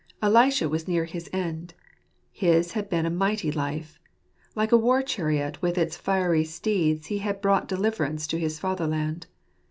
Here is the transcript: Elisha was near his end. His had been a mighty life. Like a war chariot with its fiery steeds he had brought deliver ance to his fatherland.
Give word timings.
Elisha 0.19 0.67
was 0.67 0.87
near 0.87 1.05
his 1.05 1.29
end. 1.31 1.75
His 2.31 2.71
had 2.71 2.89
been 2.89 3.05
a 3.05 3.11
mighty 3.11 3.51
life. 3.51 3.99
Like 4.55 4.71
a 4.71 4.75
war 4.77 5.03
chariot 5.03 5.61
with 5.61 5.77
its 5.77 5.95
fiery 5.95 6.43
steeds 6.43 7.05
he 7.05 7.19
had 7.19 7.39
brought 7.39 7.67
deliver 7.67 8.03
ance 8.03 8.25
to 8.25 8.39
his 8.39 8.57
fatherland. 8.57 9.27